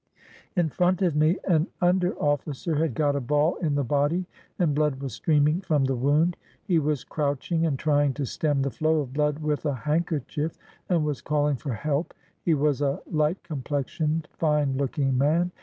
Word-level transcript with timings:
In 0.55 0.69
front 0.69 1.03
of 1.03 1.15
me 1.15 1.37
an 1.47 1.67
under 1.79 2.13
oflScer 2.13 2.79
had 2.79 2.95
got 2.95 3.15
a 3.15 3.21
ball 3.21 3.57
in 3.57 3.75
the 3.75 3.83
body, 3.83 4.25
and 4.57 4.73
blood 4.73 4.99
was 4.99 5.13
streaming 5.13 5.61
from 5.61 5.85
the 5.85 5.93
wound. 5.95 6.37
He 6.63 6.79
was 6.79 7.03
crouching 7.03 7.67
and 7.67 7.77
trying 7.77 8.15
to 8.15 8.25
stem 8.25 8.63
the 8.63 8.71
flow 8.71 9.01
of 9.01 9.13
blood 9.13 9.37
with 9.43 9.63
a 9.63 9.75
handkerchief, 9.75 10.57
and 10.89 11.05
was 11.05 11.21
calUng 11.21 11.59
for 11.59 11.73
help. 11.75 12.15
He 12.41 12.55
was 12.55 12.81
a 12.81 12.99
light 13.11 13.43
complexioned, 13.43 14.27
fine 14.33 14.75
looking 14.75 15.19
man. 15.19 15.51